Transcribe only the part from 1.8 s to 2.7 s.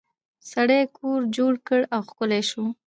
او ښکلی شو.